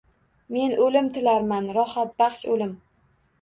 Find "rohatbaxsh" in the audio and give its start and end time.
1.79-2.43